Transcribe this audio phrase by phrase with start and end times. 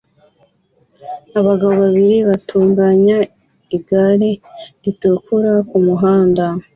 [1.39, 3.17] Abagabo babiri batunganya
[3.75, 4.31] igare
[4.83, 6.45] ritukura kumuhanda